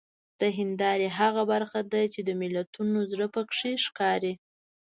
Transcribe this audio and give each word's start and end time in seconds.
د 0.41 0.41
هیندارې 0.57 1.07
هغه 1.19 1.41
برخه 1.51 1.79
ده 1.93 2.01
چې 2.13 2.19
د 2.27 2.29
ملتونو 2.41 2.97
زړه 3.11 3.27
پکې 3.35 3.71
ښکاري. 3.85 4.33